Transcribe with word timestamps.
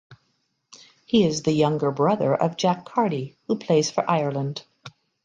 He 1.05 1.25
is 1.27 1.43
the 1.43 1.51
younger 1.51 1.91
brother 1.91 2.33
of 2.33 2.57
Jack 2.57 2.85
Carty 2.85 3.37
who 3.45 3.59
plays 3.59 3.91
for 3.91 4.09
Ireland. 4.09 4.63